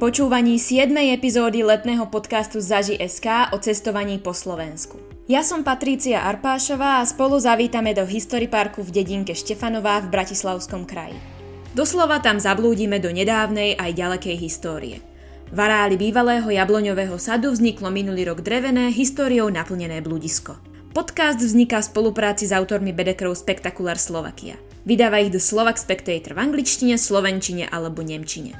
počúvaní 0.00 0.56
7. 0.56 0.96
epizódy 1.12 1.60
letného 1.60 2.08
podcastu 2.08 2.56
Zaži.sk 2.56 3.52
o 3.52 3.60
cestovaní 3.60 4.16
po 4.16 4.32
Slovensku. 4.32 4.96
Ja 5.28 5.44
som 5.44 5.60
Patrícia 5.60 6.24
Arpášová 6.24 7.04
a 7.04 7.06
spolu 7.06 7.36
zavítame 7.36 7.92
do 7.92 8.08
History 8.08 8.48
Parku 8.48 8.80
v 8.80 8.96
dedinke 8.96 9.36
Štefanová 9.36 10.00
v 10.00 10.08
Bratislavskom 10.08 10.88
kraji. 10.88 11.20
Doslova 11.76 12.16
tam 12.24 12.40
zablúdime 12.40 12.96
do 12.96 13.12
nedávnej 13.12 13.76
aj 13.76 13.90
ďalekej 13.92 14.36
histórie. 14.40 15.04
V 15.52 15.58
areáli 15.60 16.00
bývalého 16.00 16.48
jabloňového 16.48 17.20
sadu 17.20 17.52
vzniklo 17.52 17.92
minulý 17.92 18.32
rok 18.32 18.40
drevené, 18.40 18.88
históriou 18.88 19.52
naplnené 19.52 20.00
blúdisko. 20.00 20.56
Podcast 20.96 21.44
vzniká 21.44 21.84
v 21.84 21.92
spolupráci 21.92 22.48
s 22.48 22.56
autormi 22.56 22.96
Bedekrov 22.96 23.36
Spectacular 23.36 24.00
Slovakia. 24.00 24.56
Vydáva 24.88 25.20
ich 25.20 25.28
The 25.28 25.44
Slovak 25.44 25.76
Spectator 25.76 26.32
v 26.32 26.40
angličtine, 26.40 26.96
slovenčine 26.96 27.68
alebo 27.68 28.00
nemčine. 28.00 28.56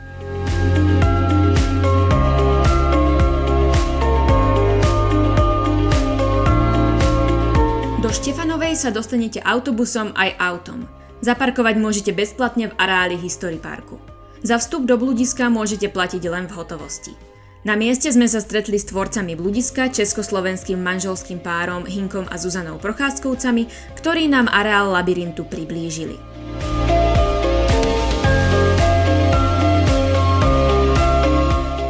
Štefanovej 8.10 8.74
sa 8.74 8.90
dostanete 8.90 9.38
autobusom 9.38 10.10
aj 10.18 10.34
autom. 10.42 10.82
Zaparkovať 11.22 11.74
môžete 11.78 12.10
bezplatne 12.10 12.68
v 12.68 12.76
areáli 12.76 13.14
History 13.14 13.56
Parku. 13.56 14.02
Za 14.42 14.58
vstup 14.58 14.82
do 14.82 14.98
bludiska 14.98 15.46
môžete 15.46 15.86
platiť 15.86 16.26
len 16.26 16.50
v 16.50 16.56
hotovosti. 16.58 17.14
Na 17.62 17.78
mieste 17.78 18.10
sme 18.10 18.26
sa 18.26 18.42
stretli 18.42 18.82
s 18.82 18.90
tvorcami 18.90 19.38
bludiska, 19.38 19.94
československým 19.94 20.80
manželským 20.80 21.38
párom 21.38 21.86
Hinkom 21.86 22.26
a 22.26 22.36
Zuzanou 22.40 22.82
Procházkovcami, 22.82 23.70
ktorí 23.94 24.26
nám 24.26 24.50
areál 24.50 24.90
labyrintu 24.90 25.46
priblížili. 25.46 26.18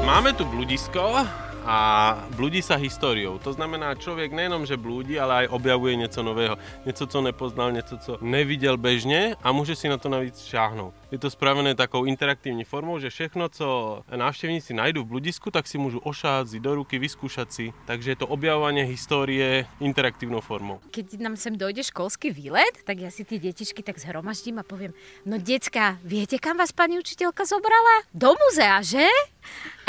Máme 0.05 0.37
tu 0.37 0.45
bludisko 0.45 1.23
a 1.65 1.79
blúdi 2.37 2.65
sa 2.65 2.81
históriou. 2.81 3.37
To 3.43 3.53
znamená, 3.53 3.97
človek 3.97 4.33
nejenom, 4.33 4.65
že 4.65 4.81
blúdi, 4.81 5.21
ale 5.21 5.47
aj 5.47 5.53
objavuje 5.53 5.97
niečo 5.97 6.25
nového. 6.25 6.57
Niečo, 6.85 7.05
co 7.07 7.19
nepoznal, 7.21 7.75
niečo, 7.75 7.97
co 8.01 8.13
nevidel 8.23 8.81
bežne 8.81 9.37
a 9.41 9.49
môže 9.51 9.77
si 9.77 9.87
na 9.89 10.01
to 10.01 10.09
navíc 10.09 10.41
šáhnout 10.47 11.01
je 11.11 11.19
to 11.19 11.27
spravené 11.27 11.75
takou 11.75 12.07
interaktívnou 12.07 12.63
formou, 12.63 13.03
že 13.03 13.11
všechno, 13.11 13.51
co 13.51 13.67
návštevníci 14.07 14.71
nájdú 14.75 15.03
v 15.03 15.19
bludisku, 15.19 15.51
tak 15.51 15.67
si 15.67 15.77
môžu 15.77 15.99
ošáť, 16.07 16.63
do 16.63 16.79
ruky, 16.79 17.03
vyskúšať 17.03 17.49
si. 17.51 17.67
Takže 17.87 18.15
je 18.15 18.19
to 18.23 18.31
objavovanie 18.31 18.87
histórie 18.87 19.67
interaktívnou 19.83 20.39
formou. 20.39 20.79
Keď 20.95 21.19
nám 21.19 21.35
sem 21.35 21.59
dojde 21.59 21.83
školský 21.83 22.31
výlet, 22.31 22.87
tak 22.87 23.03
ja 23.03 23.11
si 23.11 23.27
tie 23.27 23.43
detičky 23.43 23.83
tak 23.83 23.99
zhromaždím 23.99 24.63
a 24.63 24.65
poviem, 24.65 24.95
no 25.27 25.37
decka, 25.43 25.99
viete, 26.07 26.39
kam 26.39 26.63
vás 26.63 26.71
pani 26.71 27.01
učiteľka 27.03 27.43
zobrala? 27.43 28.07
Do 28.15 28.31
muzea, 28.39 28.79
že? 28.87 29.05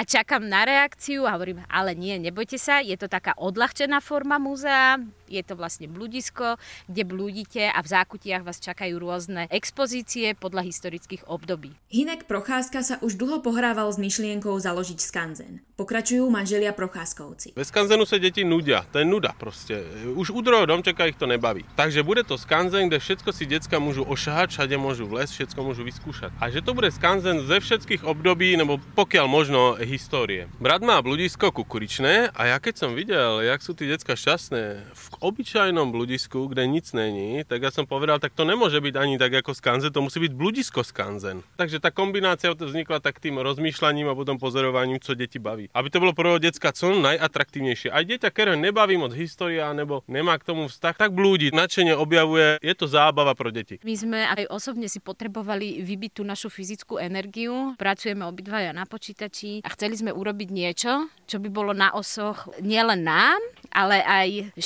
A 0.02 0.06
čakám 0.10 0.42
na 0.50 0.66
reakciu 0.66 1.30
a 1.30 1.38
hovorím, 1.38 1.62
ale 1.70 1.94
nie, 1.94 2.18
nebojte 2.18 2.58
sa, 2.58 2.82
je 2.82 2.98
to 2.98 3.06
taká 3.06 3.38
odľahčená 3.38 4.02
forma 4.02 4.42
múzea, 4.42 4.98
je 5.32 5.44
to 5.48 5.56
vlastne 5.56 5.88
bludisko, 5.88 6.60
kde 6.92 7.08
blúdite 7.08 7.64
a 7.72 7.80
v 7.80 7.88
zákutiach 7.88 8.44
vás 8.44 8.60
čakajú 8.60 9.00
rôzne 9.00 9.48
expozície 9.48 10.36
podľa 10.36 10.68
historických 10.68 11.32
období. 11.32 11.72
Hinek 11.88 12.28
Procházka 12.28 12.84
sa 12.84 13.00
už 13.00 13.16
dlho 13.16 13.40
pohrával 13.40 13.88
s 13.88 13.96
myšlienkou 13.96 14.52
založiť 14.60 15.00
skanzen. 15.00 15.64
Pokračujú 15.80 16.28
manželia 16.30 16.76
Procházkovci. 16.76 17.56
Ve 17.56 17.66
skanzenu 17.66 18.06
se 18.06 18.20
deti 18.20 18.44
nudia, 18.44 18.86
to 18.92 19.00
je 19.00 19.06
nuda 19.06 19.34
prostě. 19.38 19.84
Už 20.14 20.30
u 20.30 20.42
druhého 20.42 20.66
domčeka 20.66 21.06
ich 21.06 21.16
to 21.16 21.26
nebaví. 21.26 21.66
Takže 21.76 22.04
bude 22.04 22.24
to 22.24 22.38
skanzen, 22.38 22.88
kde 22.92 23.00
všetko 23.00 23.30
si 23.34 23.46
decka 23.46 23.80
môžu 23.80 24.04
ošahať, 24.04 24.50
všade 24.52 24.76
môžu 24.78 25.08
vlesť, 25.08 25.34
všetko 25.34 25.60
môžu 25.64 25.82
vyskúšať. 25.88 26.32
A 26.38 26.50
že 26.52 26.62
to 26.62 26.74
bude 26.74 26.92
skanzen 26.92 27.48
ze 27.48 27.58
všetkých 27.58 28.04
období, 28.04 28.58
nebo 28.58 28.78
pokiaľ 28.98 29.26
možno 29.26 29.60
histórie. 29.80 30.52
Brat 30.60 30.82
má 30.82 31.02
bludisko 31.02 31.50
kukuričné 31.50 32.30
a 32.36 32.42
ja 32.52 32.58
keď 32.60 32.74
som 32.78 32.92
videl, 32.94 33.42
jak 33.42 33.62
sú 33.62 33.74
tí 33.74 33.88
decka 33.88 34.14
šťastné 34.14 34.64
v 34.94 35.06
obyčajnom 35.22 35.94
bludisku, 35.94 36.50
kde 36.50 36.66
nic 36.66 36.90
není, 36.98 37.46
tak 37.46 37.62
ja 37.62 37.70
som 37.70 37.86
povedal, 37.86 38.18
tak 38.18 38.34
to 38.34 38.42
nemôže 38.42 38.82
byť 38.82 38.96
ani 38.98 39.16
tak 39.22 39.32
ako 39.46 39.54
skanzen, 39.54 39.94
to 39.94 40.02
musí 40.02 40.18
byť 40.18 40.34
bludisko 40.34 40.82
skanzen. 40.82 41.46
Takže 41.56 41.78
tá 41.78 41.94
kombinácia 41.94 42.50
vznikla 42.52 42.98
tak 42.98 43.22
tým 43.22 43.38
rozmýšľaním 43.38 44.10
a 44.10 44.18
potom 44.18 44.42
pozorovaním, 44.42 44.98
co 44.98 45.14
deti 45.14 45.38
baví. 45.38 45.70
Aby 45.72 45.88
to 45.94 46.02
bolo 46.02 46.18
prvého 46.18 46.42
decka 46.42 46.74
co 46.74 46.98
najatraktívnejšie. 46.98 47.94
Aj 47.94 48.02
dieťa, 48.02 48.28
ktoré 48.34 48.58
nebaví 48.58 48.98
moc 48.98 49.14
história 49.14 49.70
nebo 49.78 50.02
nemá 50.10 50.42
k 50.42 50.50
tomu 50.50 50.66
vztah, 50.66 50.98
tak 50.98 51.14
blúdi, 51.14 51.54
nadšenie 51.54 51.94
objavuje, 51.94 52.58
je 52.60 52.74
to 52.74 52.90
zábava 52.90 53.38
pro 53.38 53.54
deti. 53.54 53.78
My 53.86 53.94
sme 53.94 54.20
aj 54.26 54.50
osobne 54.50 54.90
si 54.90 54.98
potrebovali 54.98 55.86
vybiť 55.86 56.12
tú 56.18 56.24
našu 56.26 56.50
fyzickú 56.50 56.98
energiu. 56.98 57.78
Pracujeme 57.78 58.26
obidvaja 58.26 58.74
na 58.74 58.90
počítači 58.90 59.62
a 59.62 59.70
chceli 59.78 60.02
sme 60.02 60.10
urobiť 60.10 60.50
niečo, 60.50 61.06
čo 61.30 61.38
by 61.38 61.50
bolo 61.54 61.78
na 61.78 61.94
osoch 61.94 62.50
nielen 62.64 63.06
nám, 63.06 63.40
ale 63.70 64.02
aj 64.02 64.58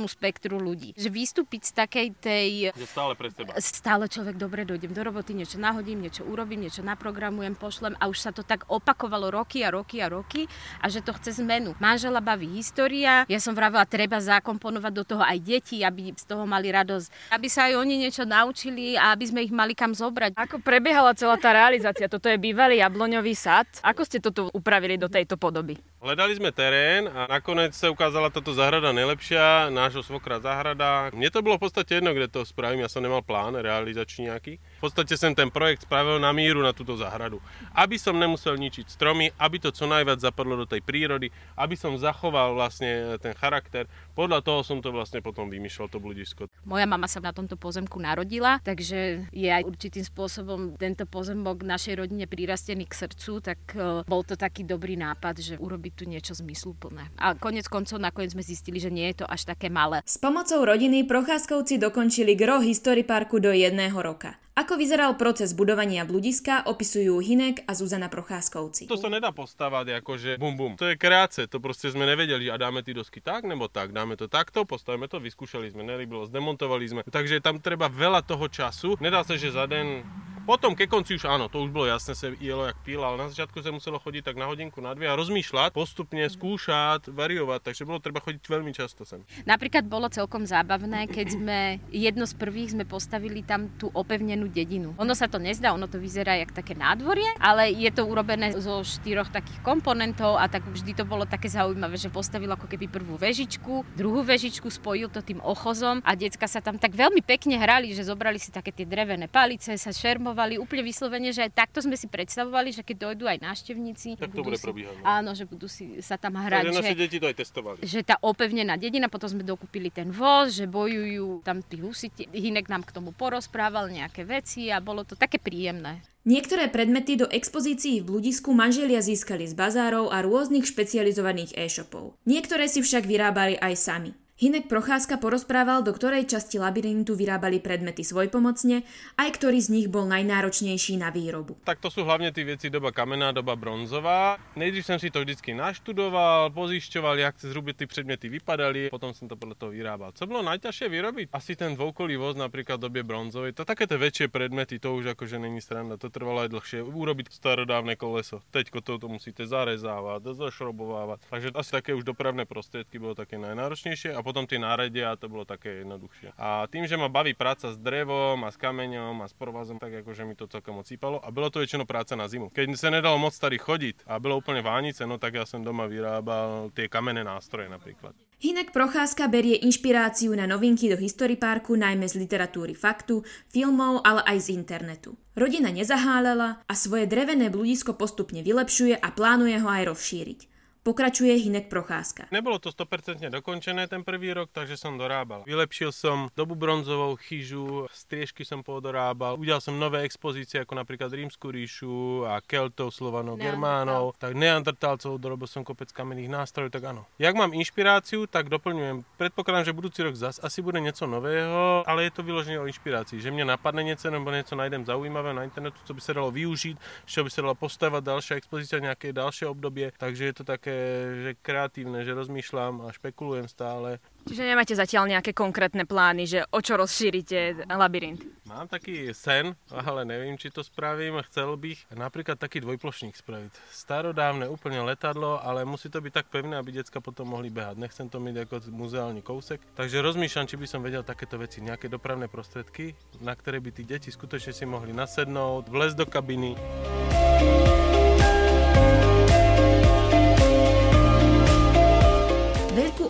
širšiemu 0.00 0.08
spektru 0.08 0.56
ľudí. 0.56 0.96
Že 0.96 1.08
vystúpiť 1.12 1.62
z 1.68 1.72
takej 1.76 2.08
tej... 2.16 2.50
Že 2.72 2.86
stále 2.88 3.12
pre 3.16 3.28
seba. 3.28 3.52
Stále 3.60 4.04
človek, 4.08 4.36
dobre, 4.40 4.64
dojdem 4.64 4.92
do 4.96 5.02
roboty, 5.04 5.36
niečo 5.36 5.60
nahodím, 5.60 6.00
niečo 6.00 6.24
urobím, 6.24 6.64
niečo 6.64 6.80
naprogramujem, 6.80 7.52
pošlem 7.56 7.92
a 8.00 8.08
už 8.08 8.18
sa 8.18 8.30
to 8.32 8.40
tak 8.40 8.64
opakovalo 8.72 9.28
roky 9.28 9.60
a 9.64 9.68
roky 9.68 10.00
a 10.00 10.08
roky 10.08 10.48
a 10.80 10.88
že 10.88 11.04
to 11.04 11.12
chce 11.16 11.42
zmenu. 11.44 11.76
Manžela 11.76 12.24
baví 12.24 12.48
história, 12.56 13.28
ja 13.28 13.40
som 13.42 13.52
vravila, 13.52 13.84
treba 13.84 14.16
zakomponovať 14.20 14.92
do 14.92 15.04
toho 15.04 15.22
aj 15.24 15.38
deti, 15.42 15.84
aby 15.84 16.16
z 16.16 16.24
toho 16.24 16.48
mali 16.48 16.72
radosť, 16.72 17.34
aby 17.36 17.48
sa 17.50 17.68
aj 17.68 17.74
oni 17.76 17.94
niečo 18.08 18.24
naučili 18.24 18.96
a 18.96 19.12
aby 19.12 19.24
sme 19.28 19.40
ich 19.44 19.52
mali 19.52 19.76
kam 19.76 19.92
zobrať. 19.92 20.36
Ako 20.38 20.62
prebiehala 20.62 21.12
celá 21.12 21.36
tá 21.36 21.52
realizácia? 21.52 22.08
Toto 22.08 22.30
je 22.30 22.40
bývalý 22.40 22.80
jabloňový 22.80 23.34
sad. 23.36 23.66
Ako 23.84 24.06
ste 24.06 24.22
toto 24.22 24.48
upravili 24.54 24.96
do 24.96 25.10
tejto 25.10 25.36
podoby? 25.36 25.76
Hledali 26.00 26.32
sme 26.32 26.48
terén 26.48 27.04
a 27.12 27.28
nakoniec 27.28 27.76
sa 27.76 27.92
ukázala 27.92 28.32
táto 28.32 28.56
zahrada 28.56 28.88
najlepšia, 28.96 29.68
nášho 29.90 30.06
svokra 30.06 30.38
zahrada. 30.38 31.10
Mne 31.10 31.34
to 31.34 31.42
bolo 31.42 31.58
v 31.58 31.66
podstate 31.66 31.98
jedno, 31.98 32.14
kde 32.14 32.30
to 32.30 32.46
spravím, 32.46 32.86
ja 32.86 32.88
som 32.88 33.02
nemal 33.02 33.26
plán 33.26 33.58
realizačný 33.58 34.30
nejaký. 34.30 34.62
V 34.80 34.88
podstate 34.88 35.12
som 35.20 35.36
ten 35.36 35.52
projekt 35.52 35.84
spravil 35.84 36.16
na 36.16 36.32
míru 36.32 36.64
na 36.64 36.72
túto 36.72 36.96
záhradu. 36.96 37.36
Aby 37.76 38.00
som 38.00 38.16
nemusel 38.16 38.56
ničiť 38.56 38.88
stromy, 38.88 39.28
aby 39.36 39.60
to 39.60 39.68
co 39.68 39.84
najviac 39.84 40.24
zapadlo 40.24 40.56
do 40.56 40.64
tej 40.64 40.80
prírody, 40.80 41.28
aby 41.60 41.76
som 41.76 42.00
zachoval 42.00 42.56
vlastne 42.56 43.20
ten 43.20 43.36
charakter. 43.36 43.84
Podľa 44.16 44.40
toho 44.40 44.64
som 44.64 44.80
to 44.80 44.88
vlastne 44.88 45.20
potom 45.20 45.52
vymýšľal, 45.52 45.92
to 45.92 46.00
bludisko. 46.00 46.48
Moja 46.64 46.88
mama 46.88 47.04
sa 47.12 47.20
na 47.20 47.36
tomto 47.36 47.60
pozemku 47.60 48.00
narodila, 48.00 48.56
takže 48.64 49.28
je 49.28 49.52
aj 49.52 49.68
určitým 49.68 50.00
spôsobom 50.00 50.80
tento 50.80 51.04
pozemok 51.04 51.60
našej 51.60 52.00
rodine 52.00 52.24
prirastený 52.24 52.88
k 52.88 53.04
srdcu, 53.04 53.32
tak 53.44 53.60
e, 53.76 54.00
bol 54.08 54.24
to 54.24 54.32
taký 54.32 54.64
dobrý 54.64 54.96
nápad, 54.96 55.44
že 55.44 55.54
urobiť 55.60 55.92
tu 55.92 56.08
niečo 56.08 56.32
zmysluplné. 56.32 57.12
A 57.20 57.36
konec 57.36 57.68
koncov 57.68 58.00
nakoniec 58.00 58.32
sme 58.32 58.40
zistili, 58.40 58.80
že 58.80 58.88
nie 58.88 59.12
je 59.12 59.20
to 59.20 59.26
až 59.28 59.44
také 59.44 59.68
malé. 59.68 60.00
S 60.08 60.16
pomocou 60.16 60.64
rodiny 60.64 61.04
Procházkovci 61.04 61.76
dokončili 61.76 62.32
gro 62.32 62.64
History 62.64 63.04
Parku 63.04 63.44
do 63.44 63.52
jedného 63.52 64.00
roka. 64.00 64.40
Ako 64.60 64.76
vyzeral 64.76 65.16
proces 65.16 65.56
budovania 65.56 66.04
bludiska, 66.04 66.68
opisujú 66.68 67.16
Hinek 67.24 67.64
a 67.64 67.72
Zuzana 67.72 68.12
Procházkovci. 68.12 68.92
To 68.92 69.00
sa 69.00 69.08
nedá 69.08 69.32
postavať 69.32 70.04
ako 70.04 70.20
že 70.20 70.36
bum 70.36 70.52
bum. 70.52 70.76
To 70.76 70.84
je 70.84 71.00
kreace, 71.00 71.48
to 71.48 71.64
proste 71.64 71.88
sme 71.88 72.04
nevedeli 72.04 72.52
a 72.52 72.60
dáme 72.60 72.84
ty 72.84 72.92
dosky 72.92 73.24
tak 73.24 73.48
nebo 73.48 73.72
tak, 73.72 73.96
dáme 73.96 74.20
to 74.20 74.28
takto, 74.28 74.68
postavíme 74.68 75.08
to, 75.08 75.16
vyskúšali 75.16 75.72
sme, 75.72 75.80
nelíbilo, 75.88 76.28
zdemontovali 76.28 76.84
sme. 76.84 77.00
Takže 77.08 77.40
tam 77.40 77.56
treba 77.56 77.88
veľa 77.88 78.20
toho 78.20 78.52
času. 78.52 79.00
Nedá 79.00 79.24
sa, 79.24 79.40
že 79.40 79.48
za 79.48 79.64
den 79.64 80.04
potom 80.48 80.72
ke 80.72 80.88
konci 80.88 81.20
už 81.20 81.28
áno, 81.28 81.52
to 81.52 81.60
už 81.60 81.70
bolo 81.70 81.86
jasné, 81.86 82.16
sa 82.16 82.32
jelo 82.40 82.64
jak 82.66 82.78
píl, 82.82 82.98
ale 83.04 83.20
na 83.20 83.28
začiatku 83.28 83.60
sa 83.60 83.70
muselo 83.70 84.00
chodiť 84.00 84.32
tak 84.32 84.36
na 84.40 84.48
hodinku, 84.48 84.80
na 84.82 84.96
dve 84.96 85.06
a 85.06 85.14
rozmýšľať, 85.14 85.76
postupne 85.76 86.24
skúšať, 86.26 87.12
variovať, 87.12 87.70
takže 87.70 87.86
bolo 87.86 88.02
treba 88.02 88.24
chodiť 88.24 88.42
veľmi 88.42 88.72
často 88.74 89.04
sem. 89.04 89.22
Napríklad 89.44 89.86
bolo 89.86 90.10
celkom 90.10 90.48
zábavné, 90.48 91.06
keď 91.06 91.26
sme 91.38 91.58
jedno 91.92 92.24
z 92.26 92.34
prvých 92.34 92.74
sme 92.74 92.88
postavili 92.88 93.44
tam 93.44 93.70
tú 93.76 93.92
opevnenú 93.94 94.48
dedinu. 94.50 94.96
Ono 94.96 95.12
sa 95.14 95.28
to 95.28 95.36
nezdá, 95.36 95.70
ono 95.76 95.86
to 95.86 96.00
vyzerá 96.02 96.40
jak 96.40 96.56
také 96.56 96.72
nádvorie, 96.74 97.36
ale 97.38 97.70
je 97.70 97.90
to 97.92 98.08
urobené 98.08 98.56
zo 98.58 98.82
štyroch 98.82 99.28
takých 99.30 99.60
komponentov 99.62 100.40
a 100.40 100.48
tak 100.50 100.66
vždy 100.66 100.98
to 100.98 101.04
bolo 101.06 101.28
také 101.28 101.46
zaujímavé, 101.46 101.94
že 102.00 102.10
postavil 102.10 102.50
ako 102.50 102.66
keby 102.66 102.90
prvú 102.90 103.14
vežičku, 103.20 103.86
druhú 103.94 104.24
vežičku 104.24 104.66
spojil 104.66 105.12
to 105.12 105.22
tým 105.22 105.38
ochozom 105.44 106.02
a 106.02 106.16
decka 106.16 106.48
sa 106.48 106.58
tam 106.58 106.80
tak 106.80 106.96
veľmi 106.96 107.22
pekne 107.22 107.60
hrali, 107.60 107.92
že 107.94 108.08
zobrali 108.08 108.40
si 108.40 108.50
také 108.50 108.72
tie 108.74 108.88
drevené 108.88 109.30
palice, 109.30 109.76
sa 109.76 109.92
šermovali 109.92 110.29
plánovali 110.30 110.62
úplne 110.62 110.86
vyslovene, 110.86 111.30
že 111.34 111.50
takto 111.50 111.82
sme 111.82 111.98
si 111.98 112.06
predstavovali, 112.06 112.70
že 112.70 112.86
keď 112.86 113.10
dojdú 113.10 113.26
aj 113.26 113.38
návštevníci, 113.42 114.14
tak 114.14 114.30
to 114.30 114.46
bude 114.46 114.54
si, 114.54 114.62
prebiehať. 114.62 114.94
No. 114.94 115.04
Áno, 115.04 115.30
že 115.34 115.44
budú 115.44 115.66
si 115.66 115.98
sa 115.98 116.14
tam 116.14 116.38
hrať. 116.38 116.70
Takže 116.70 116.78
naše 116.78 116.94
deti 116.94 117.18
to 117.18 117.26
aj 117.26 117.36
testovali. 117.36 117.78
Že 117.82 118.00
tá 118.06 118.16
opevnená 118.22 118.78
dedina, 118.78 119.10
potom 119.10 119.26
sme 119.26 119.42
dokúpili 119.42 119.90
ten 119.90 120.14
voz, 120.14 120.54
že 120.54 120.70
bojujú 120.70 121.42
tam 121.42 121.66
tí 121.66 121.82
husiti. 121.82 122.30
Hinek 122.30 122.70
nám 122.70 122.86
k 122.86 122.94
tomu 122.94 123.10
porozprával 123.10 123.90
nejaké 123.90 124.22
veci 124.22 124.70
a 124.70 124.78
bolo 124.78 125.02
to 125.02 125.18
také 125.18 125.42
príjemné. 125.42 125.98
Niektoré 126.22 126.68
predmety 126.68 127.16
do 127.16 127.26
expozícií 127.26 128.04
v 128.04 128.12
bludisku 128.12 128.52
manželia 128.52 129.00
získali 129.00 129.48
z 129.48 129.56
bazárov 129.56 130.12
a 130.12 130.20
rôznych 130.20 130.68
špecializovaných 130.68 131.56
e-shopov. 131.56 132.14
Niektoré 132.28 132.68
si 132.68 132.84
však 132.84 133.08
vyrábali 133.08 133.56
aj 133.56 133.74
sami. 133.74 134.12
Hinek 134.40 134.72
Procházka 134.72 135.20
porozprával, 135.20 135.84
do 135.84 135.92
ktorej 135.92 136.24
časti 136.24 136.56
labyrintu 136.56 137.12
vyrábali 137.12 137.60
predmety 137.60 138.00
svojpomocne, 138.00 138.88
aj 139.20 139.28
ktorý 139.36 139.60
z 139.60 139.68
nich 139.68 139.88
bol 139.92 140.08
najnáročnejší 140.08 140.96
na 140.96 141.12
výrobu. 141.12 141.60
Tak 141.68 141.76
to 141.76 141.92
sú 141.92 142.08
hlavne 142.08 142.32
tie 142.32 142.48
veci 142.48 142.72
doba 142.72 142.88
kamená, 142.88 143.36
doba 143.36 143.52
bronzová. 143.52 144.40
Nejdřív 144.56 144.84
som 144.88 144.96
si 144.96 145.12
to 145.12 145.28
vždycky 145.28 145.52
naštudoval, 145.52 146.56
pozišťoval, 146.56 147.20
jak 147.20 147.36
zhruba 147.36 147.76
tie 147.76 147.84
predmety 147.84 148.32
vypadali, 148.32 148.88
potom 148.88 149.12
som 149.12 149.28
to 149.28 149.36
podľa 149.36 149.60
toho 149.60 149.76
vyrábal. 149.76 150.16
Co 150.16 150.24
bolo 150.24 150.40
najťažšie 150.48 150.88
vyrobiť? 150.88 151.26
Asi 151.36 151.52
ten 151.52 151.76
dvoukolý 151.76 152.16
voz 152.16 152.32
napríklad 152.32 152.80
v 152.80 152.88
dobie 152.88 153.04
bronzovej. 153.04 153.52
To 153.60 153.68
také 153.68 153.84
tie 153.84 154.00
väčšie 154.00 154.32
predmety, 154.32 154.80
to 154.80 154.96
už 154.96 155.20
akože 155.20 155.36
není 155.36 155.60
sranda, 155.60 156.00
to 156.00 156.08
trvalo 156.08 156.48
aj 156.48 156.56
dlhšie. 156.56 156.80
Urobiť 156.80 157.28
starodávne 157.28 157.92
koleso. 158.00 158.40
Teďko 158.56 158.80
to, 158.80 158.96
to 158.96 159.04
musíte 159.04 159.44
zarezávať, 159.44 160.32
zašrobovávať. 160.32 161.28
Takže 161.28 161.52
asi 161.52 161.70
také 161.76 161.92
už 161.92 162.08
dopravné 162.08 162.48
prostriedky 162.48 162.96
bolo 162.96 163.12
také 163.12 163.36
najnáročnejšie 163.36 164.16
a 164.16 164.29
potom 164.30 164.46
tie 164.46 164.62
náredia 164.62 165.10
a 165.10 165.18
to 165.18 165.26
bolo 165.26 165.42
také 165.42 165.82
jednoduchšie. 165.82 166.38
A 166.38 166.70
tým, 166.70 166.86
že 166.86 166.94
ma 166.94 167.10
baví 167.10 167.34
práca 167.34 167.74
s 167.74 167.76
drevom 167.76 168.38
a 168.46 168.54
s 168.54 168.56
kameňom 168.56 169.18
a 169.18 169.26
s 169.26 169.34
provazom, 169.34 169.82
tak 169.82 170.06
akože 170.06 170.22
mi 170.22 170.38
to 170.38 170.46
celkom 170.46 170.78
ocípalo 170.78 171.18
a 171.18 171.34
bolo 171.34 171.50
to 171.50 171.58
väčšinou 171.58 171.82
práca 171.82 172.14
na 172.14 172.30
zimu. 172.30 172.54
Keď 172.54 172.78
sa 172.78 172.94
nedalo 172.94 173.18
moc 173.18 173.34
starý 173.34 173.58
chodiť 173.58 174.06
a 174.06 174.22
bylo 174.22 174.38
úplne 174.38 174.62
vánice, 174.62 175.02
no 175.02 175.18
tak 175.18 175.34
ja 175.34 175.44
som 175.44 175.66
doma 175.66 175.90
vyrábal 175.90 176.70
tie 176.70 176.86
kamenné 176.86 177.26
nástroje 177.26 177.66
napríklad. 177.66 178.14
Hinek 178.40 178.72
Procházka 178.72 179.28
berie 179.28 179.60
inšpiráciu 179.68 180.32
na 180.32 180.48
novinky 180.48 180.88
do 180.88 180.96
History 180.96 181.36
Parku 181.36 181.76
najmä 181.76 182.08
z 182.08 182.24
literatúry 182.24 182.72
faktu, 182.72 183.20
filmov, 183.52 184.00
ale 184.00 184.24
aj 184.24 184.48
z 184.48 184.56
internetu. 184.56 185.12
Rodina 185.36 185.68
nezahálela 185.68 186.64
a 186.64 186.72
svoje 186.72 187.04
drevené 187.04 187.52
bludisko 187.52 188.00
postupne 188.00 188.40
vylepšuje 188.40 188.96
a 188.96 189.08
plánuje 189.12 189.60
ho 189.60 189.68
aj 189.68 189.92
rozšíriť. 189.92 190.49
Pokračuje 190.80 191.36
Hinek 191.36 191.68
Procházka. 191.68 192.32
Nebolo 192.32 192.56
to 192.56 192.72
100% 192.72 193.28
dokončené 193.28 193.84
ten 193.84 194.00
prvý 194.00 194.32
rok, 194.32 194.48
takže 194.48 194.80
som 194.80 194.96
dorábal. 194.96 195.44
Vylepšil 195.44 195.92
som 195.92 196.32
dobu 196.32 196.56
bronzovou 196.56 197.20
chyžu, 197.20 197.84
striežky 197.92 198.48
som 198.48 198.64
podorábal, 198.64 199.36
udial 199.36 199.60
som 199.60 199.76
nové 199.76 200.08
expozície 200.08 200.64
ako 200.64 200.80
napríklad 200.80 201.12
Rímsku 201.12 201.52
ríšu 201.52 202.24
a 202.24 202.40
Keltov, 202.40 202.96
Slovanov, 202.96 203.36
Germánov, 203.36 204.16
tak 204.16 204.32
Neandertalcov, 204.32 205.20
dorobil 205.20 205.44
som 205.52 205.60
kopec 205.68 205.92
kamenných 205.92 206.32
nástrojov, 206.32 206.72
tak 206.72 206.88
áno. 206.88 207.04
Jak 207.20 207.36
mám 207.36 207.52
inšpiráciu, 207.52 208.24
tak 208.24 208.48
doplňujem. 208.48 209.04
Predpokladám, 209.20 209.68
že 209.68 209.76
budúci 209.76 210.00
rok 210.00 210.16
zas 210.16 210.40
asi 210.40 210.64
bude 210.64 210.80
niečo 210.80 211.04
nového, 211.04 211.84
ale 211.84 212.08
je 212.08 212.16
to 212.16 212.24
vyloženie 212.24 212.56
o 212.56 212.64
inšpirácii, 212.64 213.20
že 213.20 213.28
mne 213.28 213.52
napadne 213.52 213.84
niečo, 213.84 214.08
nebo 214.08 214.32
niečo 214.32 214.56
nájdem 214.56 214.88
zaujímavé 214.88 215.36
na 215.36 215.44
internetu, 215.44 215.76
co 215.84 215.92
by 215.92 216.00
sa 216.00 216.16
dalo 216.16 216.32
využiť, 216.32 217.04
čo 217.04 217.20
by 217.20 217.28
sa 217.28 217.44
dalo 217.44 217.52
postavať 217.52 218.00
ďalšia 218.00 218.34
expozícia, 218.40 218.80
nejaké 218.80 219.12
ďalšie 219.12 219.44
obdobie, 219.44 219.92
takže 220.00 220.24
je 220.24 220.34
to 220.40 220.44
také 220.48 220.69
také, 220.70 220.78
že 221.22 221.30
kreatívne, 221.42 221.98
že 222.06 222.12
rozmýšľam 222.14 222.86
a 222.86 222.94
špekulujem 222.94 223.46
stále. 223.50 223.98
Čiže 224.28 224.46
nemáte 224.46 224.74
zatiaľ 224.76 225.10
nejaké 225.10 225.32
konkrétne 225.34 225.88
plány, 225.88 226.28
že 226.28 226.40
o 226.54 226.60
čo 226.60 226.78
rozšírite 226.78 227.66
labyrint? 227.66 228.22
Mám 228.46 228.68
taký 228.68 229.10
sen, 229.16 229.56
ale 229.72 230.04
neviem, 230.06 230.36
či 230.36 230.52
to 230.52 230.62
spravím. 230.62 231.18
Chcel 231.26 231.56
bych 231.56 231.90
napríklad 231.96 232.36
taký 232.36 232.60
dvojplošník 232.62 233.16
spraviť. 233.16 233.52
Starodávne 233.72 234.46
úplne 234.46 234.84
letadlo, 234.84 235.40
ale 235.40 235.66
musí 235.66 235.88
to 235.88 235.98
byť 235.98 236.12
tak 236.12 236.26
pevné, 236.28 236.60
aby 236.60 236.70
decka 236.78 237.00
potom 237.00 237.32
mohli 237.32 237.48
behať. 237.48 237.80
Nechcem 237.80 238.06
to 238.06 238.20
mať 238.20 238.46
ako 238.46 238.56
muzeálny 238.70 239.24
kousek. 239.24 239.58
Takže 239.74 240.04
rozmýšľam, 240.04 240.46
či 240.46 240.60
by 240.60 240.66
som 240.68 240.84
vedel 240.84 241.02
takéto 241.02 241.40
veci, 241.40 241.64
nejaké 241.64 241.88
dopravné 241.88 242.28
prostredky, 242.28 242.92
na 243.24 243.32
ktoré 243.32 243.58
by 243.58 243.70
tí 243.72 243.82
deti 243.88 244.12
skutočne 244.12 244.52
si 244.52 244.68
mohli 244.68 244.92
nasednúť, 244.92 245.64
vlezť 245.72 245.96
do 245.96 246.06
kabiny. 246.06 246.52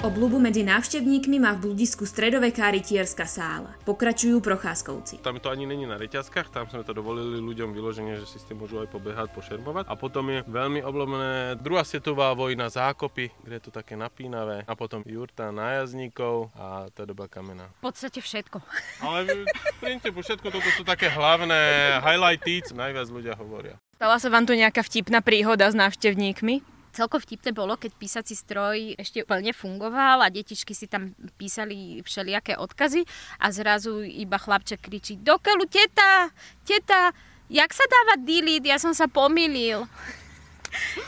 Veľkú 0.00 0.16
obľubu 0.16 0.40
medzi 0.40 0.64
návštevníkmi 0.64 1.44
má 1.44 1.52
v 1.60 1.68
bludisku 1.68 2.08
stredoveká 2.08 2.72
rytierska 2.72 3.28
sála. 3.28 3.76
Pokračujú 3.84 4.40
procházkovci. 4.40 5.20
Tam 5.20 5.36
to 5.36 5.52
ani 5.52 5.68
není 5.68 5.84
na 5.84 6.00
reťazkách, 6.00 6.48
tam 6.48 6.64
sme 6.72 6.88
to 6.88 6.96
dovolili 6.96 7.36
ľuďom 7.36 7.76
vyloženie, 7.76 8.16
že 8.16 8.24
si 8.24 8.40
s 8.40 8.48
tým 8.48 8.64
môžu 8.64 8.80
aj 8.80 8.88
pobehať, 8.88 9.28
pošermovať. 9.36 9.84
A 9.84 9.94
potom 10.00 10.24
je 10.32 10.40
veľmi 10.48 10.80
obľúbené 10.80 11.60
druhá 11.60 11.84
svetová 11.84 12.32
vojna, 12.32 12.72
zákopy, 12.72 13.44
kde 13.44 13.54
je 13.60 13.64
to 13.68 13.76
také 13.76 13.92
napínavé. 13.92 14.64
A 14.64 14.72
potom 14.72 15.04
jurta 15.04 15.52
nájazdníkov 15.52 16.48
a 16.56 16.88
tá 16.96 17.04
doba 17.04 17.28
kamená. 17.28 17.68
V 17.84 17.92
podstate 17.92 18.24
všetko. 18.24 18.56
Ale 19.04 19.44
v 19.44 19.78
princípu 19.84 20.24
všetko 20.24 20.48
toto 20.48 20.68
sú 20.80 20.82
také 20.88 21.12
hlavné 21.12 22.00
highlighty, 22.00 22.64
najviac 22.72 23.04
ľudia 23.12 23.36
hovoria. 23.36 23.76
Stala 24.00 24.16
sa 24.16 24.32
vám 24.32 24.48
tu 24.48 24.56
nejaká 24.56 24.80
vtipná 24.80 25.20
príhoda 25.20 25.68
s 25.68 25.76
návštevníkmi? 25.76 26.79
Celko 26.90 27.22
vtipné 27.22 27.54
bolo, 27.54 27.78
keď 27.78 27.90
písací 27.94 28.34
stroj 28.34 28.98
ešte 28.98 29.22
plne 29.22 29.54
fungoval 29.54 30.26
a 30.26 30.32
detičky 30.32 30.74
si 30.74 30.90
tam 30.90 31.14
písali 31.38 32.02
všelijaké 32.02 32.58
odkazy 32.58 33.06
a 33.38 33.54
zrazu 33.54 34.02
iba 34.02 34.36
chlapček 34.36 34.82
kričí 34.82 35.14
Dokeľu, 35.22 35.70
teta, 35.70 36.34
teta, 36.66 37.14
jak 37.46 37.70
sa 37.70 37.86
dáva 37.86 38.14
delete? 38.18 38.68
Ja 38.70 38.82
som 38.82 38.90
sa 38.90 39.06
pomýlil. 39.06 39.86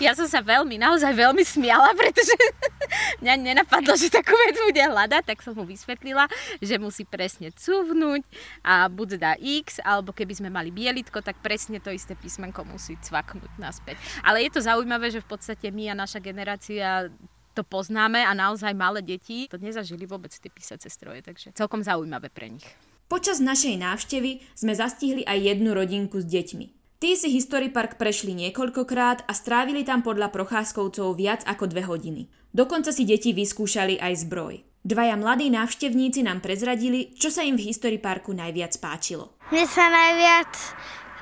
Ja 0.02 0.12
som 0.12 0.26
sa 0.26 0.42
veľmi, 0.42 0.78
naozaj 0.78 1.12
veľmi 1.14 1.44
smiala, 1.46 1.94
pretože 1.94 2.34
mňa 3.22 3.34
nenapadlo, 3.38 3.94
že 3.94 4.10
takú 4.10 4.34
vec 4.34 4.56
bude 4.58 4.82
hľadať, 4.82 5.22
tak 5.22 5.38
som 5.40 5.54
mu 5.54 5.64
vysvetlila, 5.66 6.26
že 6.58 6.76
musí 6.76 7.06
presne 7.06 7.54
cuvnúť 7.54 8.22
a 8.66 8.90
buď 8.90 9.08
dá 9.18 9.32
X, 9.38 9.78
alebo 9.82 10.10
keby 10.10 10.34
sme 10.38 10.48
mali 10.50 10.74
bielitko, 10.74 11.22
tak 11.22 11.38
presne 11.40 11.78
to 11.78 11.94
isté 11.94 12.18
písmenko 12.18 12.66
musí 12.66 12.98
cvaknúť 12.98 13.52
naspäť. 13.56 13.96
Ale 14.26 14.42
je 14.44 14.50
to 14.50 14.60
zaujímavé, 14.60 15.10
že 15.10 15.22
v 15.22 15.28
podstate 15.30 15.70
my 15.70 15.92
a 15.92 15.98
naša 15.98 16.18
generácia 16.18 17.10
to 17.52 17.62
poznáme 17.62 18.24
a 18.24 18.32
naozaj 18.32 18.72
malé 18.72 19.04
deti 19.04 19.44
to 19.46 19.60
nezažili 19.60 20.08
vôbec 20.08 20.32
tie 20.32 20.48
písace 20.48 20.88
stroje, 20.88 21.20
takže 21.20 21.52
celkom 21.52 21.84
zaujímavé 21.84 22.32
pre 22.32 22.48
nich. 22.48 22.64
Počas 23.12 23.44
našej 23.44 23.76
návštevy 23.76 24.40
sme 24.56 24.72
zastihli 24.72 25.20
aj 25.28 25.52
jednu 25.52 25.76
rodinku 25.76 26.16
s 26.16 26.24
deťmi. 26.24 26.81
Tí 27.02 27.18
si 27.18 27.34
History 27.34 27.66
Park 27.66 27.98
prešli 27.98 28.30
niekoľkokrát 28.30 29.26
a 29.26 29.34
strávili 29.34 29.82
tam 29.82 30.06
podľa 30.06 30.30
procházkovcov 30.30 31.18
viac 31.18 31.42
ako 31.50 31.66
dve 31.66 31.82
hodiny. 31.82 32.30
Dokonca 32.54 32.94
si 32.94 33.02
deti 33.02 33.34
vyskúšali 33.34 33.98
aj 33.98 34.22
zbroj. 34.22 34.62
Dvaja 34.86 35.18
mladí 35.18 35.50
návštevníci 35.50 36.22
nám 36.22 36.38
prezradili, 36.38 37.10
čo 37.18 37.34
sa 37.34 37.42
im 37.42 37.58
v 37.58 37.66
History 37.66 37.98
Parku 37.98 38.30
najviac 38.30 38.78
páčilo. 38.78 39.34
Mne 39.50 39.66
sa 39.66 39.90
najviac 39.90 40.54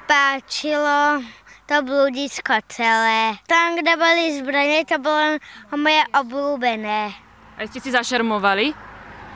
páčilo 0.05 1.25
to 1.65 1.77
blúdisko 1.81 2.61
celé. 2.69 3.41
Tam, 3.49 3.81
kde 3.81 3.97
boli 3.97 4.37
zbranie, 4.37 4.85
to 4.85 5.00
bolo 5.00 5.41
moje 5.81 6.05
obľúbené. 6.12 7.09
A 7.56 7.65
ste 7.65 7.81
si 7.81 7.88
zašermovali? 7.88 8.76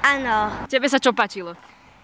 Áno. 0.05 0.69
Tebe 0.69 0.93
sa 0.93 1.01
čo 1.01 1.17
páčilo? 1.17 1.57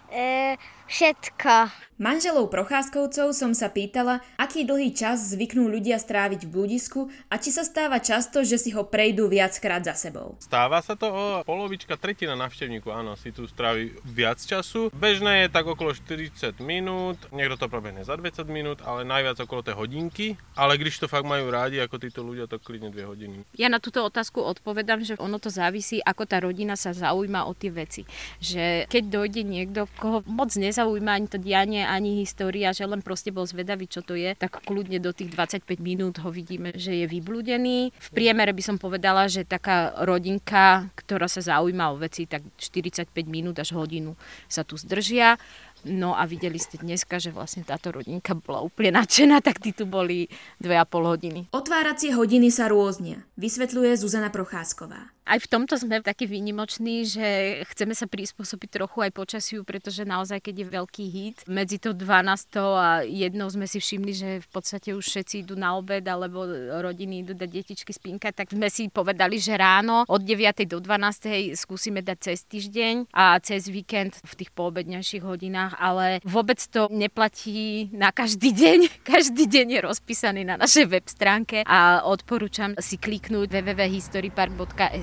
E, 0.09 0.57
všetko. 0.89 1.53
Manželov 2.01 2.49
Procházkovcov 2.49 3.29
som 3.29 3.53
sa 3.53 3.69
pýtala, 3.69 4.25
aký 4.33 4.65
dlhý 4.65 4.89
čas 4.89 5.37
zvyknú 5.37 5.69
ľudia 5.69 6.01
stráviť 6.01 6.49
v 6.49 6.49
bludisku 6.49 7.13
a 7.29 7.37
či 7.37 7.53
sa 7.53 7.61
stáva 7.61 8.01
často, 8.01 8.41
že 8.41 8.57
si 8.57 8.73
ho 8.73 8.81
prejdú 8.89 9.29
viackrát 9.29 9.85
za 9.85 9.93
sebou. 9.93 10.33
Stáva 10.41 10.81
sa 10.81 10.97
to 10.97 11.05
o 11.05 11.25
polovička, 11.45 11.93
tretina 12.01 12.33
návštevníku, 12.33 12.89
áno, 12.89 13.13
si 13.13 13.29
tu 13.29 13.45
strávi 13.45 13.93
viac 14.01 14.41
času. 14.41 14.89
Bežné 14.97 15.45
je 15.45 15.53
tak 15.53 15.69
okolo 15.69 15.93
40 15.93 16.57
minút, 16.65 17.21
niekto 17.29 17.53
to 17.61 17.69
probehne 17.69 18.01
za 18.01 18.17
20 18.17 18.49
minút, 18.49 18.81
ale 18.81 19.05
najviac 19.05 19.37
okolo 19.37 19.61
tej 19.61 19.77
hodinky. 19.77 20.41
Ale 20.57 20.81
když 20.81 21.05
to 21.05 21.05
fakt 21.05 21.29
majú 21.29 21.53
rádi, 21.53 21.77
ako 21.77 22.01
títo 22.01 22.25
ľudia, 22.25 22.49
to 22.49 22.57
klidne 22.57 22.89
2 22.89 22.97
hodiny. 23.13 23.45
Ja 23.53 23.69
na 23.69 23.77
túto 23.77 24.01
otázku 24.01 24.41
odpovedám, 24.41 25.05
že 25.05 25.21
ono 25.21 25.37
to 25.37 25.53
závisí, 25.53 26.01
ako 26.01 26.25
tá 26.25 26.41
rodina 26.41 26.73
sa 26.73 26.97
zaujíma 26.97 27.45
o 27.45 27.53
tie 27.53 27.69
veci. 27.69 28.09
Že 28.41 28.89
keď 28.89 29.03
dojde 29.05 29.41
niekto, 29.45 29.85
koho 30.01 30.25
moc 30.25 30.49
nezaujíma 30.57 31.13
ani 31.13 31.29
to 31.29 31.37
dianie, 31.37 31.90
ani 31.91 32.23
história, 32.23 32.71
že 32.71 32.87
len 32.87 33.03
proste 33.03 33.35
bol 33.35 33.43
zvedavý, 33.43 33.91
čo 33.91 33.99
to 33.99 34.15
je, 34.15 34.31
tak 34.39 34.63
kľudne 34.63 35.03
do 35.03 35.11
tých 35.11 35.35
25 35.35 35.67
minút 35.83 36.23
ho 36.23 36.31
vidíme, 36.31 36.71
že 36.79 37.03
je 37.03 37.05
vyblúdený. 37.11 37.91
V 37.91 38.09
priemere 38.15 38.55
by 38.55 38.63
som 38.63 38.77
povedala, 38.79 39.27
že 39.27 39.43
taká 39.43 39.91
rodinka, 40.07 40.87
ktorá 40.95 41.27
sa 41.27 41.43
zaujíma 41.43 41.91
o 41.91 41.99
veci, 41.99 42.23
tak 42.23 42.47
45 42.55 43.11
minút 43.27 43.59
až 43.59 43.75
hodinu 43.75 44.15
sa 44.47 44.63
tu 44.63 44.79
zdržia. 44.79 45.35
No 45.81 46.13
a 46.13 46.29
videli 46.29 46.61
ste 46.61 46.77
dneska, 46.77 47.17
že 47.17 47.33
vlastne 47.33 47.65
táto 47.65 47.89
rodinka 47.89 48.37
bola 48.37 48.61
úplne 48.61 49.01
nadšená, 49.01 49.41
tak 49.41 49.57
tí 49.57 49.73
tu 49.73 49.89
boli 49.89 50.29
2,5 50.61 51.11
hodiny. 51.11 51.41
Otváracie 51.51 52.13
hodiny 52.13 52.53
sa 52.53 52.69
rôznia, 52.69 53.25
vysvetľuje 53.41 53.97
Zuzana 53.97 54.29
Procházková. 54.29 55.09
Aj 55.27 55.37
v 55.37 55.47
tomto 55.47 55.77
sme 55.77 56.01
takí 56.01 56.25
výnimoční, 56.25 57.05
že 57.05 57.27
chceme 57.75 57.93
sa 57.93 58.07
prispôsobiť 58.07 58.69
trochu 58.81 58.97
aj 59.05 59.11
počasiu, 59.13 59.61
pretože 59.61 60.07
naozaj, 60.07 60.41
keď 60.41 60.55
je 60.55 60.67
veľký 60.71 61.05
hit, 61.11 61.37
medzi 61.45 61.77
to 61.77 61.93
12 61.93 62.55
a 62.57 63.03
jednou 63.05 63.47
sme 63.51 63.67
si 63.67 63.77
všimli, 63.77 64.13
že 64.15 64.29
v 64.41 64.49
podstate 64.49 64.95
už 64.95 65.03
všetci 65.03 65.43
idú 65.45 65.59
na 65.59 65.75
obed, 65.75 66.03
alebo 66.07 66.47
rodiny 66.81 67.27
idú 67.27 67.33
dať 67.35 67.49
detičky 67.51 67.91
spínkať, 67.91 68.33
tak 68.33 68.47
sme 68.55 68.71
si 68.71 68.87
povedali, 68.87 69.37
že 69.37 69.59
ráno 69.59 70.07
od 70.07 70.21
9. 70.23 70.65
do 70.65 70.79
12. 70.79 71.53
skúsime 71.59 71.99
dať 71.99 72.17
cez 72.31 72.47
týždeň 72.47 73.11
a 73.13 73.37
cez 73.43 73.67
víkend 73.67 74.17
v 74.23 74.33
tých 74.39 74.51
poobednejších 74.55 75.21
hodinách 75.21 75.81
ale 75.81 76.21
vôbec 76.21 76.61
to 76.61 76.85
neplatí 76.93 77.89
na 77.89 78.13
každý 78.13 78.53
deň. 78.53 78.79
Každý 79.11 79.49
deň 79.49 79.67
je 79.75 79.79
rozpísaný 79.81 80.41
na 80.45 80.55
našej 80.61 80.85
web 80.87 81.05
stránke 81.09 81.65
a 81.65 82.05
odporúčam 82.05 82.77
si 82.77 83.01
kliknúť 83.01 83.49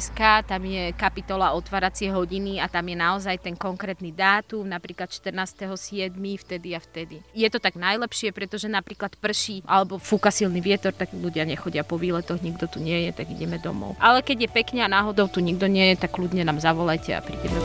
www.historypark.sk, 0.08 0.48
tam 0.48 0.62
je 0.64 0.92
kapitola 0.96 1.52
otváracie 1.52 2.08
hodiny 2.10 2.60
a 2.60 2.68
tam 2.68 2.88
je 2.88 2.96
naozaj 2.96 3.36
ten 3.38 3.54
konkrétny 3.56 4.12
dátum, 4.12 4.64
napríklad 4.64 5.12
14.7. 5.12 6.12
vtedy 6.40 6.68
a 6.76 6.80
vtedy. 6.80 7.20
Je 7.34 7.48
to 7.50 7.60
tak 7.60 7.76
najlepšie, 7.76 8.32
pretože 8.32 8.68
napríklad 8.68 9.16
prší 9.20 9.62
alebo 9.68 10.00
fúka 10.00 10.32
silný 10.32 10.60
vietor, 10.60 10.92
tak 10.92 11.12
ľudia 11.12 11.44
nechodia 11.44 11.84
po 11.84 12.00
výletoch, 12.00 12.40
nikto 12.40 12.66
tu 12.68 12.80
nie 12.80 13.08
je, 13.08 13.10
tak 13.12 13.30
ideme 13.30 13.60
domov. 13.60 13.96
Ale 14.00 14.24
keď 14.24 14.48
je 14.48 14.50
pekne 14.50 14.80
a 14.84 14.88
náhodou 14.88 15.28
tu 15.28 15.40
nikto 15.40 15.68
nie 15.68 15.92
je, 15.94 16.00
tak 16.00 16.14
kľudne 16.16 16.44
nám 16.44 16.60
zavolajte 16.60 17.12
a 17.14 17.20
prídeme. 17.20 17.58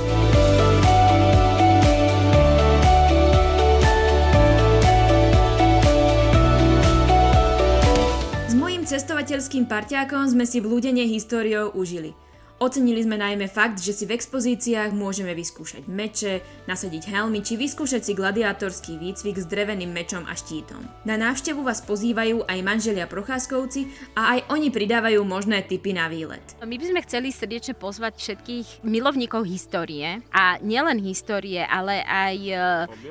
Cestovateľským 8.94 9.66
parťákom 9.66 10.38
sme 10.38 10.46
si 10.46 10.62
v 10.62 10.70
ľudenie 10.70 11.10
históriou 11.10 11.74
užili– 11.74 12.14
Ocenili 12.64 13.04
sme 13.04 13.20
najmä 13.20 13.52
fakt, 13.52 13.84
že 13.84 13.92
si 13.92 14.08
v 14.08 14.16
expozíciách 14.16 14.96
môžeme 14.96 15.36
vyskúšať 15.36 15.84
meče, 15.84 16.40
nasadiť 16.64 17.12
helmy 17.12 17.44
či 17.44 17.60
vyskúšať 17.60 18.08
si 18.08 18.16
gladiátorský 18.16 18.96
výcvik 19.04 19.36
s 19.36 19.52
dreveným 19.52 19.92
mečom 19.92 20.24
a 20.24 20.32
štítom. 20.32 20.80
Na 21.04 21.20
návštevu 21.20 21.60
vás 21.60 21.84
pozývajú 21.84 22.48
aj 22.48 22.60
manželia 22.64 23.04
Procházkovci 23.04 23.92
a 24.16 24.40
aj 24.40 24.40
oni 24.48 24.72
pridávajú 24.72 25.28
možné 25.28 25.68
typy 25.68 25.92
na 25.92 26.08
výlet. 26.08 26.40
My 26.64 26.80
by 26.80 26.86
sme 26.88 27.04
chceli 27.04 27.36
srdečne 27.36 27.76
pozvať 27.76 28.16
všetkých 28.16 28.88
milovníkov 28.88 29.44
histórie 29.44 30.24
a 30.32 30.56
nielen 30.64 31.04
histórie, 31.04 31.68
ale 31.68 32.00
aj 32.08 32.38
e, 32.48 32.56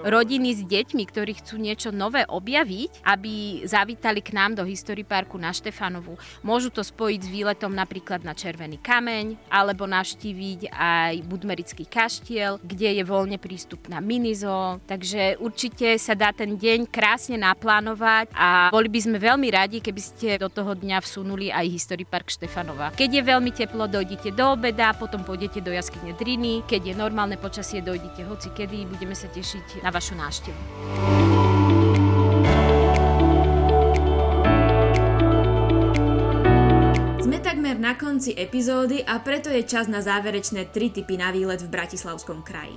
rodiny 0.01 0.57
s 0.57 0.65
deťmi, 0.65 1.05
ktorí 1.13 1.45
chcú 1.45 1.61
niečo 1.61 1.93
nové 1.93 2.25
objaviť, 2.25 3.05
aby 3.05 3.69
zavítali 3.69 4.25
k 4.25 4.33
nám 4.33 4.57
do 4.57 4.65
History 4.65 5.05
Parku 5.05 5.37
na 5.37 5.53
Štefanovu. 5.53 6.17
Môžu 6.41 6.73
to 6.73 6.81
spojiť 6.81 7.21
s 7.21 7.29
výletom 7.29 7.77
napríklad 7.77 8.25
na 8.25 8.33
Červený 8.33 8.81
kameň, 8.81 9.42
alebo 9.49 9.89
navštíviť 9.89 10.71
aj 10.73 11.13
Budmerický 11.27 11.85
kaštiel, 11.89 12.59
kde 12.63 12.99
je 13.01 13.05
voľne 13.07 13.39
prístupná 13.39 13.99
minizo. 14.03 14.79
Takže 14.87 15.39
určite 15.41 15.97
sa 15.97 16.13
dá 16.19 16.31
ten 16.35 16.59
deň 16.59 16.91
krásne 16.91 17.39
naplánovať 17.39 18.31
a 18.35 18.71
boli 18.75 18.89
by 18.91 19.01
sme 19.03 19.19
veľmi 19.19 19.49
radi, 19.51 19.79
keby 19.79 20.01
ste 20.03 20.29
do 20.41 20.51
toho 20.51 20.75
dňa 20.75 20.99
vsunuli 21.03 21.49
aj 21.51 21.67
History 21.71 22.05
Park 22.05 22.31
Štefanova. 22.33 22.95
Keď 22.95 23.11
je 23.11 23.23
veľmi 23.23 23.51
teplo, 23.53 23.87
dojdete 23.87 24.35
do 24.35 24.55
obeda, 24.55 24.95
potom 24.97 25.23
pôjdete 25.23 25.63
do 25.63 25.71
jaskyne 25.71 26.15
Driny. 26.17 26.65
Keď 26.67 26.93
je 26.93 26.95
normálne 26.95 27.37
počasie, 27.37 27.85
dojdete 27.85 28.25
hoci 28.27 28.49
kedy. 28.53 28.89
Budeme 28.89 29.15
sa 29.17 29.29
tešiť 29.29 29.85
na 29.85 29.91
vašu 29.93 30.17
návštevu. 30.17 31.52
Na 37.93 38.01
konci 38.01 38.33
epizódy 38.33 39.05
a 39.05 39.21
preto 39.21 39.53
je 39.53 39.69
čas 39.69 39.85
na 39.85 40.01
záverečné 40.01 40.73
tri 40.73 40.89
typy 40.89 41.21
na 41.21 41.29
výlet 41.29 41.61
v 41.61 41.69
Bratislavskom 41.69 42.41
kraji. 42.41 42.73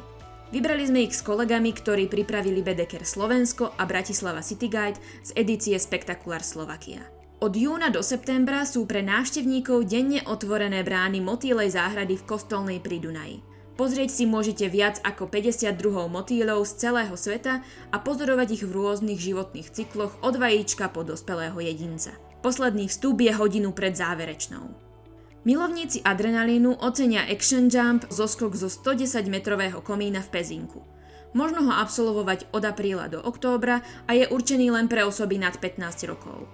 Vybrali 0.51 0.83
sme 0.83 1.07
ich 1.07 1.15
s 1.15 1.23
kolegami, 1.23 1.71
ktorí 1.71 2.11
pripravili 2.11 2.59
Bedeker 2.59 3.07
Slovensko 3.07 3.79
a 3.79 3.87
Bratislava 3.87 4.43
City 4.43 4.67
Guide 4.67 4.99
z 5.23 5.31
edície 5.39 5.79
Spektakulár 5.79 6.43
Slovakia. 6.43 6.99
Od 7.39 7.47
júna 7.55 7.87
do 7.95 8.03
septembra 8.03 8.67
sú 8.67 8.83
pre 8.83 8.99
návštevníkov 9.07 9.87
denne 9.87 10.19
otvorené 10.27 10.83
brány 10.83 11.23
motýlej 11.23 11.71
záhrady 11.71 12.19
v 12.19 12.27
Kostolnej 12.27 12.83
pri 12.83 12.99
Dunaji. 12.99 13.39
Pozrieť 13.79 14.11
si 14.19 14.27
môžete 14.27 14.67
viac 14.67 14.99
ako 14.99 15.31
52 15.31 16.11
motýlov 16.11 16.67
z 16.67 16.91
celého 16.91 17.15
sveta 17.15 17.63
a 17.63 17.97
pozorovať 18.03 18.59
ich 18.59 18.63
v 18.67 18.75
rôznych 18.75 19.19
životných 19.23 19.71
cykloch 19.71 20.19
od 20.19 20.35
vajíčka 20.35 20.91
po 20.91 21.07
dospelého 21.07 21.55
jedinca. 21.63 22.11
Posledný 22.43 22.91
vstup 22.91 23.23
je 23.23 23.31
hodinu 23.31 23.71
pred 23.71 23.95
záverečnou. 23.95 24.84
Milovníci 25.45 26.01
adrenalínu 26.01 26.81
ocenia 26.81 27.29
Action 27.29 27.69
Jump 27.69 28.09
zoskok 28.09 28.57
zo 28.57 28.65
110-metrového 28.65 29.77
komína 29.77 30.25
v 30.25 30.33
Pezinku. 30.33 30.81
Možno 31.37 31.69
ho 31.69 31.73
absolvovať 31.85 32.49
od 32.49 32.65
apríla 32.65 33.05
do 33.13 33.21
októbra 33.21 33.85
a 34.09 34.17
je 34.17 34.25
určený 34.25 34.73
len 34.73 34.89
pre 34.89 35.05
osoby 35.05 35.37
nad 35.37 35.53
15 35.53 36.09
rokov. 36.09 36.49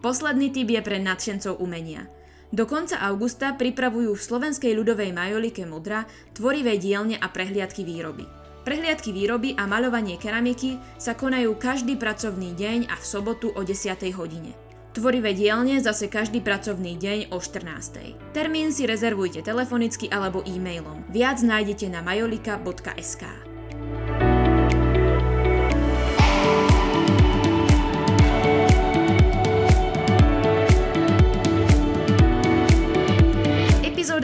Posledný 0.00 0.48
typ 0.48 0.64
je 0.64 0.80
pre 0.80 0.96
nadšencov 0.96 1.60
umenia. 1.60 2.08
Do 2.48 2.64
konca 2.64 3.04
augusta 3.04 3.52
pripravujú 3.52 4.16
v 4.16 4.24
Slovenskej 4.24 4.72
ľudovej 4.80 5.12
majolike 5.12 5.68
Mudra 5.68 6.08
tvorivé 6.32 6.80
dielne 6.80 7.20
a 7.20 7.28
prehliadky 7.28 7.84
výroby. 7.84 8.24
Prehliadky 8.64 9.12
výroby 9.12 9.60
a 9.60 9.68
maľovanie 9.68 10.16
keramiky 10.16 10.80
sa 10.96 11.12
konajú 11.12 11.52
každý 11.60 12.00
pracovný 12.00 12.56
deň 12.56 12.88
a 12.88 12.96
v 12.96 13.04
sobotu 13.04 13.52
o 13.52 13.60
10. 13.60 13.92
hodine. 14.16 14.61
Tvorivé 14.92 15.32
dielne 15.32 15.80
zase 15.80 16.04
každý 16.04 16.44
pracovný 16.44 17.00
deň 17.00 17.32
o 17.32 17.40
14. 17.40 18.36
Termín 18.36 18.76
si 18.76 18.84
rezervujte 18.84 19.40
telefonicky 19.40 20.12
alebo 20.12 20.44
e-mailom. 20.44 21.08
Viac 21.08 21.40
nájdete 21.40 21.88
na 21.88 22.04
majolika.sk. 22.04 23.51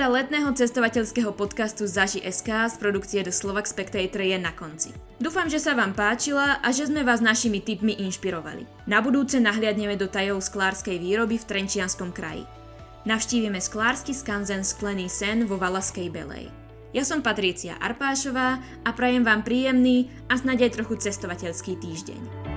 Letného 0.08 0.56
cestovateľského 0.56 1.36
podcastu 1.36 1.84
Zaži 1.84 2.24
SK 2.24 2.72
z 2.72 2.74
produkcie 2.80 3.20
The 3.20 3.28
Slovak 3.28 3.68
Spectator 3.68 4.24
je 4.24 4.40
na 4.40 4.56
konci. 4.56 4.96
Dúfam, 5.20 5.52
že 5.52 5.60
sa 5.60 5.76
vám 5.76 5.92
páčila 5.92 6.64
a 6.64 6.72
že 6.72 6.88
sme 6.88 7.04
vás 7.04 7.20
našimi 7.20 7.60
tipmi 7.60 7.92
inšpirovali. 7.92 8.64
Na 8.88 9.04
budúce 9.04 9.36
nahliadneme 9.36 10.00
do 10.00 10.08
tajov 10.08 10.40
sklárskej 10.40 10.96
výroby 10.96 11.36
v 11.36 11.44
Trenčianskom 11.44 12.16
kraji. 12.16 12.48
Navštívime 13.04 13.60
sklársky 13.60 14.16
skanzen 14.16 14.64
Sklený 14.64 15.12
sen 15.12 15.44
vo 15.44 15.60
Valaskej 15.60 16.08
Belej. 16.08 16.48
Ja 16.96 17.04
som 17.04 17.20
Patrícia 17.20 17.76
Arpášová 17.76 18.64
a 18.88 18.90
prajem 18.96 19.28
vám 19.28 19.44
príjemný 19.44 20.08
a 20.32 20.40
snáď 20.40 20.72
aj 20.72 20.80
trochu 20.80 21.04
cestovateľský 21.04 21.76
týždeň. 21.84 22.47